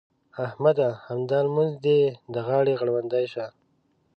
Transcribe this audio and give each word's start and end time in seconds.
احمده! 0.45 0.89
همدا 1.07 1.39
لمونځ 1.47 1.73
دې 1.85 1.99
د 2.33 2.35
غاړې 2.47 2.73
غړوندی 2.79 3.25
شه. 3.33 3.45